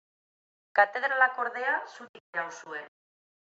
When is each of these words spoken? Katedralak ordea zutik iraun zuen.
Katedralak 0.79 1.39
ordea 1.45 1.77
zutik 1.95 2.25
iraun 2.35 2.53
zuen. 2.61 2.93